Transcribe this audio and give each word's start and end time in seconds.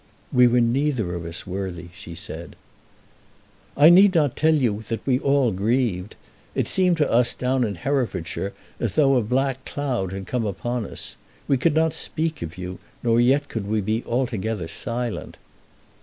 "We 0.33 0.47
were 0.47 0.61
neither 0.61 1.13
of 1.13 1.25
us 1.27 1.45
worthy," 1.45 1.89
she 1.93 2.15
said. 2.15 2.55
"I 3.77 3.91
need 3.91 4.15
not 4.15 4.35
tell 4.35 4.55
you 4.55 4.81
that 4.87 5.05
we 5.05 5.19
all 5.19 5.51
grieved. 5.51 6.15
It 6.55 6.67
seemed 6.67 6.97
to 6.97 7.11
us 7.11 7.35
down 7.35 7.63
in 7.63 7.75
Herefordshire 7.75 8.51
as 8.79 8.95
though 8.95 9.15
a 9.15 9.21
black 9.21 9.63
cloud 9.63 10.11
had 10.11 10.25
come 10.25 10.47
upon 10.47 10.85
us. 10.87 11.17
We 11.47 11.57
could 11.57 11.75
not 11.75 11.93
speak 11.93 12.41
of 12.41 12.57
you, 12.57 12.79
nor 13.03 13.19
yet 13.19 13.47
could 13.47 13.67
we 13.67 13.79
be 13.79 14.03
altogether 14.07 14.67
silent." 14.67 15.37